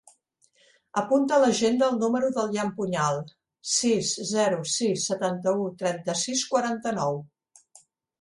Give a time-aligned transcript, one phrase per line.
[0.99, 3.19] Apunta a l'agenda el número del Jan Puñal:
[3.73, 7.21] sis, zero, sis, setanta-u, trenta-sis, quaranta-nou.